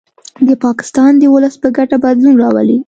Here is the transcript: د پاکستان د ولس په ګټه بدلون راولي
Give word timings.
د 0.47 0.49
پاکستان 0.65 1.11
د 1.17 1.23
ولس 1.33 1.55
په 1.61 1.67
ګټه 1.77 1.97
بدلون 2.03 2.35
راولي 2.43 2.77